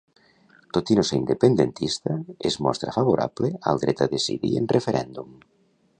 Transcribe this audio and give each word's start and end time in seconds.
Tot 0.77 0.91
i 0.93 0.97
no 0.99 1.03
ser 1.09 1.17
independentista, 1.19 2.15
es 2.51 2.57
mostra 2.69 2.95
favorable 2.97 3.53
al 3.73 3.83
dret 3.85 4.03
a 4.07 4.11
decidir 4.15 4.55
en 4.63 4.71
referèndum. 4.77 5.37